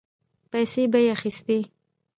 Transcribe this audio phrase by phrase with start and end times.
[0.51, 1.59] پيسې به يې اخيستې.